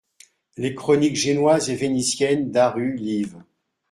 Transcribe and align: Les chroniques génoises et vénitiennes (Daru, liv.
Les 0.57 0.73
chroniques 0.73 1.15
génoises 1.15 1.69
et 1.69 1.75
vénitiennes 1.75 2.49
(Daru, 2.49 2.95
liv. 2.95 3.35